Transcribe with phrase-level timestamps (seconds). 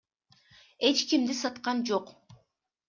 [0.87, 2.05] Эч кимди саткан жок.